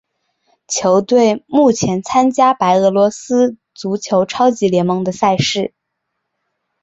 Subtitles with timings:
[0.67, 5.75] 球队目前参加白俄罗斯足球超级联赛的赛事。